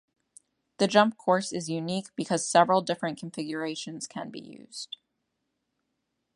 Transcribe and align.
The 0.79 0.87
jump 0.87 1.15
course 1.17 1.53
is 1.53 1.69
unique 1.69 2.07
because 2.15 2.49
several 2.49 2.81
different 2.81 3.19
configurations 3.19 4.07
can 4.07 4.31
be 4.31 4.39
used. 4.39 4.97